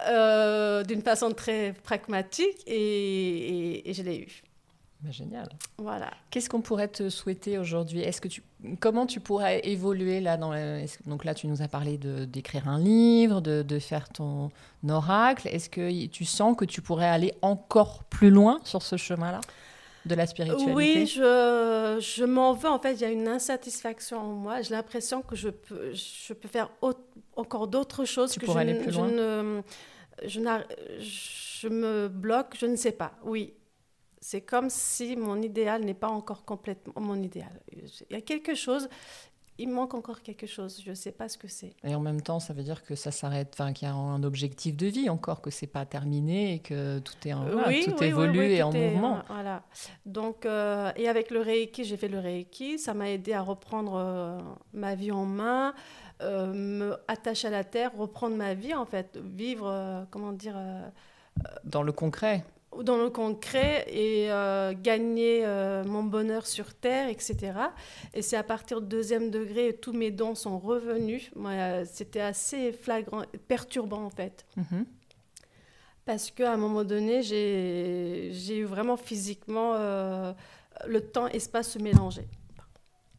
[0.06, 4.42] Euh, d'une façon très pragmatique et, je l'ai eu.
[5.00, 5.48] Bah, génial.
[5.78, 6.10] Voilà.
[6.30, 8.00] Qu'est-ce qu'on pourrait te souhaiter aujourd'hui?
[8.00, 8.42] Est-ce que tu
[8.80, 10.52] comment tu pourrais évoluer là dans
[11.06, 14.50] donc là tu nous as parlé d'écrire un livre, de, de, faire ton
[14.88, 15.48] oracle.
[15.48, 19.40] Est-ce que tu sens que tu pourrais aller encore plus loin sur ce chemin-là
[20.06, 20.72] de la spiritualité?
[20.72, 22.68] Oui, je, je m'en veux.
[22.68, 24.62] En fait, il y a une insatisfaction en moi.
[24.62, 26.70] J'ai l'impression que je peux, je peux faire
[27.38, 28.32] encore d'autres choses.
[28.32, 29.08] Tu que je, aller plus loin
[30.24, 30.62] je, ne,
[31.00, 33.12] je, me bloque, je ne sais pas.
[33.24, 33.54] Oui,
[34.20, 37.60] c'est comme si mon idéal n'est pas encore complètement mon idéal.
[37.72, 38.88] Il y a quelque chose,
[39.58, 40.80] il manque encore quelque chose.
[40.84, 41.74] Je ne sais pas ce que c'est.
[41.84, 44.22] Et en même temps, ça veut dire que ça s'arrête, enfin qu'il y a un
[44.22, 48.52] objectif de vie encore, que c'est pas terminé et que tout est en, tout évolue
[48.52, 49.22] et en mouvement.
[49.28, 49.62] Voilà.
[50.06, 53.94] Donc euh, et avec le Reiki, j'ai fait le Reiki, ça m'a aidé à reprendre
[53.96, 54.38] euh,
[54.72, 55.74] ma vie en main.
[56.20, 60.56] Euh, me attacher à la terre, reprendre ma vie en fait, vivre, comment dire,
[61.64, 62.44] dans le concret
[62.82, 67.52] dans le concret et euh, gagner euh, mon bonheur sur Terre, etc.
[68.14, 71.30] Et c'est à partir du deuxième degré, tous mes dons sont revenus.
[71.36, 74.46] Euh, c'était assez flagrant, perturbant en fait.
[74.58, 74.84] Mm-hmm.
[76.04, 82.26] Parce qu'à un moment donné, j'ai eu vraiment physiquement le temps-espace se mélanger.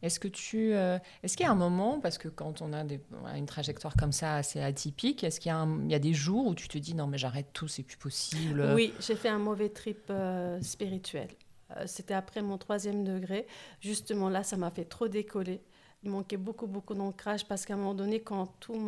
[0.02, 3.36] Est-ce que tu, euh, est-ce qu'il y a un moment, parce que quand on a
[3.36, 5.52] une trajectoire comme ça assez atypique, est-ce qu'il
[5.88, 8.72] y a, des jours où tu te dis non mais j'arrête tout, c'est plus possible?
[8.74, 11.28] Oui, j'ai fait un mauvais trip euh, spirituel.
[11.76, 13.46] Euh, c'était après mon troisième degré.
[13.80, 15.60] Justement là, ça m'a fait trop décoller.
[16.02, 18.78] Il manquait beaucoup beaucoup d'ancrage parce qu'à un moment donné, quand tous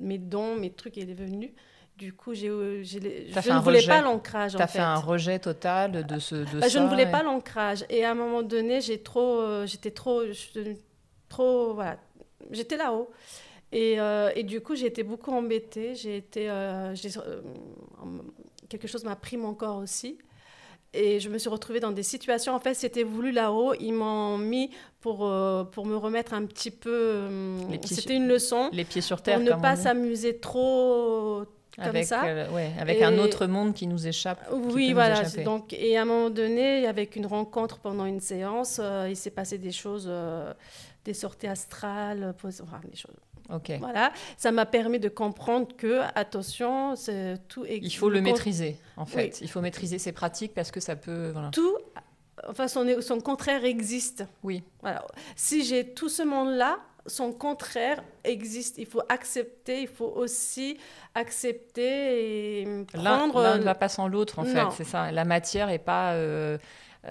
[0.00, 1.50] mes dons, mes trucs étaient venus,
[1.96, 4.56] du coup, j'ai, euh, je ne voulais pas l'ancrage.
[4.56, 4.78] Tu as fait.
[4.78, 7.84] un rejet total de ce de bah, Je ne voulais pas l'ancrage.
[7.90, 10.22] Et à un moment donné, j'ai trop, euh, j'étais trop,
[11.28, 11.98] trop, voilà,
[12.50, 13.10] j'étais là-haut.
[13.72, 15.94] Et, euh, et, du coup, j'ai été beaucoup embêtée.
[15.94, 16.50] J'ai été,
[18.68, 20.18] quelque chose m'a pris mon corps aussi.
[20.94, 23.74] Et je me suis retrouvée dans des situations, en fait, c'était voulu là-haut.
[23.80, 25.18] Ils m'ont mis pour,
[25.70, 27.28] pour me remettre un petit peu.
[27.84, 28.70] C'était une leçon.
[28.72, 29.36] Les pieds sur terre.
[29.36, 31.46] Pour ne pas s'amuser trop,
[31.78, 32.24] avec, ça.
[32.24, 34.46] Euh, ouais, avec un autre monde qui nous échappe.
[34.52, 35.22] Oui, voilà.
[35.44, 39.30] Donc, et à un moment donné, avec une rencontre pendant une séance, euh, il s'est
[39.30, 40.52] passé des choses, euh,
[41.04, 43.16] des sorties astrales, enfin, des choses.
[43.52, 43.72] Ok.
[43.80, 46.94] Voilà, ça m'a permis de comprendre que, attention,
[47.48, 47.78] tout est...
[47.82, 49.40] Il faut le maîtriser, en fait.
[49.40, 51.30] Il faut maîtriser ses pratiques parce que ça peut...
[51.32, 51.50] Voilà.
[51.50, 51.76] Tout,
[52.48, 54.24] enfin, son, son contraire existe.
[54.42, 54.62] Oui.
[54.80, 55.04] Voilà.
[55.36, 58.78] Si j'ai tout ce monde-là, son contraire existe.
[58.78, 60.78] Il faut accepter, il faut aussi
[61.14, 63.42] accepter et prendre...
[63.42, 65.10] L'un ne va pas sans l'autre, en fait, c'est ça.
[65.10, 66.12] La matière n'est pas...
[66.12, 66.58] Euh,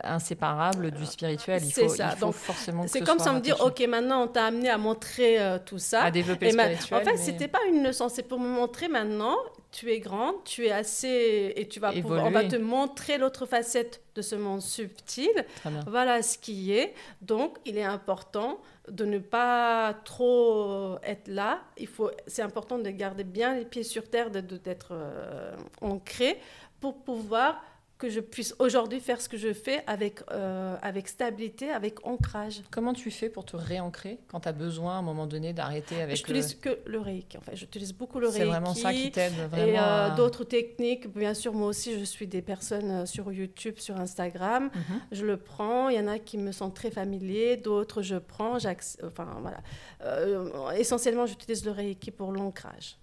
[0.04, 1.62] inséparable du spirituel.
[1.64, 2.12] Il faut, ça.
[2.14, 5.40] Il faut forcément C'est comme ça me dire, ok, maintenant on t'a amené à montrer
[5.40, 6.04] euh, tout ça.
[6.04, 7.02] À développer le spirituel.
[7.02, 9.36] En fait, c'était pas une leçon, c'est pour me montrer maintenant,
[9.72, 13.46] tu es grande, tu es assez, et tu vas pouvoir, on va te montrer l'autre
[13.46, 15.46] facette de ce monde subtil.
[15.88, 16.94] Voilà ce qui est.
[17.22, 21.62] Donc, il est important de ne pas trop être là.
[21.78, 26.40] Il faut, c'est important de garder bien les pieds sur terre, d'être euh, ancré
[26.80, 27.62] pour pouvoir
[28.02, 32.64] que je puisse aujourd'hui faire ce que je fais avec, euh, avec stabilité, avec ancrage.
[32.72, 36.02] Comment tu fais pour te réancrer quand tu as besoin à un moment donné d'arrêter
[36.02, 37.38] avec Je n'utilise que le Reiki.
[37.38, 37.56] En fait.
[37.56, 38.40] J'utilise beaucoup le Reiki.
[38.40, 39.68] C'est vraiment ça qui t'aide vraiment.
[39.68, 41.14] Et euh, d'autres techniques.
[41.14, 44.72] Bien sûr, moi aussi, je suis des personnes euh, sur YouTube, sur Instagram.
[44.74, 45.02] Mhm.
[45.12, 45.90] Je le prends.
[45.90, 47.56] Il y en a qui me sont très familiers.
[47.58, 48.58] D'autres, je prends.
[49.06, 50.76] Enfin, voilà.
[50.76, 52.98] essentiellement, j'utilise le Reiki pour l'ancrage.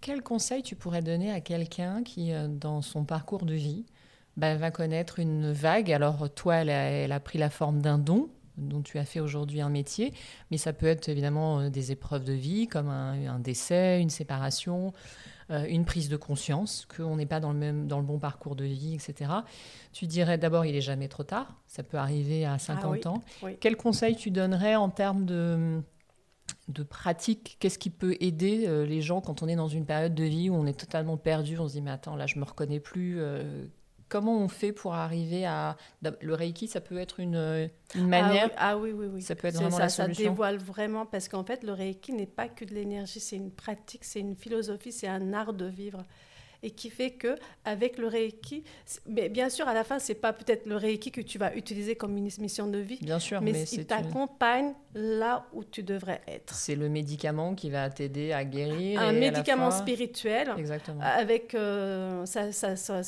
[0.00, 3.84] Quel conseil tu pourrais donner à quelqu'un qui, dans son parcours de vie,
[4.36, 5.90] bah, va connaître une vague.
[5.90, 9.68] Alors toi, elle a, pris la forme d'un don dont tu as fait aujourd'hui un
[9.68, 10.14] métier,
[10.50, 14.92] mais ça peut être évidemment euh, des épreuves de vie comme un, décès, une séparation,
[15.50, 18.56] euh, une prise de conscience qu'on n'est pas dans le même dans le bon parcours
[18.56, 19.30] de vie, etc.
[19.92, 23.22] Tu dirais d'abord il est jamais trop tard, ça peut arriver à 50 ah ans.
[23.60, 25.82] Quel conseil tu donnerais en termes de
[26.68, 30.14] de pratique, qu'est-ce qui peut aider euh, les gens quand on est dans une période
[30.14, 32.44] de vie où on est totalement perdu, on se dit mais attends là je me
[32.44, 33.20] reconnais plus,
[34.08, 35.76] comment on fait pour arriver à
[36.20, 37.34] le reiki ça peut être une,
[37.94, 38.92] une ah manière ah oui.
[38.92, 39.22] oui oui.
[39.22, 40.24] Ça peut être vraiment la solution.
[40.24, 43.50] ça dévoile vraiment parce qu'en fait le reiki n'est pas que de l'énergie c'est une
[43.50, 46.04] pratique c'est une philosophie c'est un art de vivre
[46.62, 48.64] et qui fait que avec le Reiki,
[49.06, 51.96] mais bien sûr à la fin c'est pas peut-être le Reiki que tu vas utiliser
[51.96, 56.22] comme une mission de vie, bien sûr, mais, mais il t'accompagne là où tu devrais
[56.26, 56.54] être.
[56.54, 59.00] C'est le médicament qui va t'aider à guérir.
[59.00, 61.00] Un médicament spirituel, Exactement.
[61.02, 63.02] avec euh, ça, ça, ça,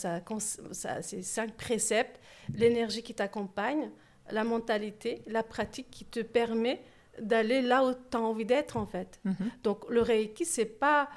[1.03, 2.21] ces cinq préceptes,
[2.55, 3.91] l'énergie qui t'accompagne,
[4.31, 6.81] la mentalité, la pratique qui te permet
[7.21, 9.19] d'aller là où tu as envie d'être en fait.
[9.25, 9.35] Mhm.
[9.65, 11.09] Donc le Reiki, c'est pas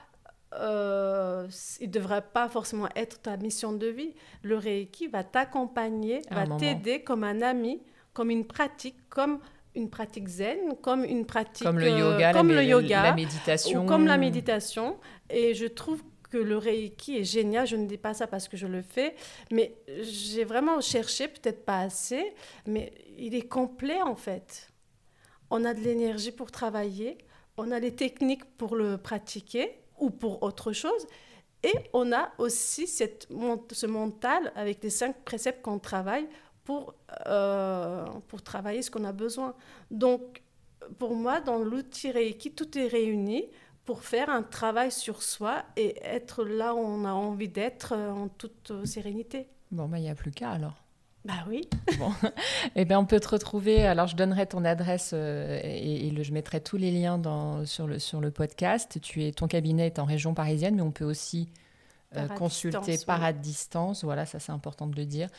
[0.54, 1.48] euh,
[1.80, 4.14] il ne devrait pas forcément être ta mission de vie.
[4.44, 7.82] Le Reiki va t'accompagner, va t'aider comme un ami,
[8.14, 9.40] comme une pratique, comme
[9.76, 13.86] une pratique zen, comme une pratique comme le yoga, comme la, le yoga, la méditation,
[13.86, 14.98] comme la méditation.
[15.30, 17.66] Et je trouve que le Reiki est génial.
[17.68, 19.16] Je ne dis pas ça parce que je le fais,
[19.52, 22.34] mais j'ai vraiment cherché, peut-être pas assez,
[22.68, 24.72] mais il est complet en fait
[25.52, 27.18] on a de l'énergie pour travailler,
[27.58, 31.08] on a les techniques pour le pratiquer ou pour autre chose.
[31.64, 33.30] Et on a aussi cette,
[33.72, 36.28] ce mental avec les cinq préceptes qu'on travaille
[36.64, 36.96] pour,
[37.28, 39.56] euh, pour travailler ce qu'on a besoin.
[39.92, 40.42] Donc,
[40.98, 43.46] pour moi, dans l'outil Reiki, tout est réuni
[43.86, 48.12] pour faire un travail sur soi et être là où on a envie d'être euh,
[48.12, 49.48] en toute sérénité.
[49.72, 50.81] Bon, bah, il n'y a plus qu'à alors.
[51.24, 51.68] Bah oui.
[52.00, 52.12] bon.
[52.76, 53.86] Eh bien, on peut te retrouver.
[53.86, 58.00] Alors, je donnerai ton adresse euh, et, je mettrai tous les liens dans, sur, le,
[58.00, 59.00] sur le podcast.
[59.02, 61.50] Tu es, ton cabinet est en région parisienne, mais on peut aussi
[62.16, 64.04] euh, consulter par à distance.
[64.04, 65.30] Voilà, ça c'est important de le dire.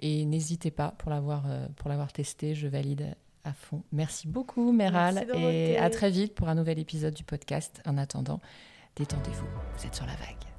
[0.00, 2.54] Et n'hésitez pas pour l'avoir euh, pour l'avoir testé.
[2.54, 3.14] Je valide
[3.44, 3.82] à fond.
[3.92, 5.26] Merci beaucoup, Méral.
[5.34, 7.82] et à très vite pour un nouvel épisode du podcast.
[7.86, 8.40] En attendant,
[8.96, 9.46] détendez-vous.
[9.76, 10.49] Vous êtes sur la vague.